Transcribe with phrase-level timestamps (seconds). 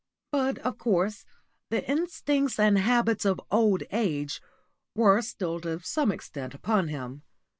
[0.31, 1.25] But, of course,
[1.69, 4.41] the instincts and habits of old age
[4.95, 7.21] were still to some extent upon him.